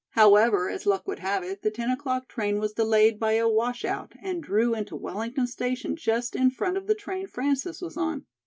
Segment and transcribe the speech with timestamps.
[0.13, 4.13] However, as luck would have it, the ten o'clock train was delayed by a washout
[4.19, 8.25] and drew into Wellington station just in front of the train Frances was on.